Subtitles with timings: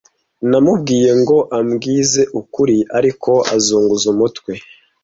[0.49, 4.53] Namubwiye ngo ambwize ukuri, ariko azunguza umutwe.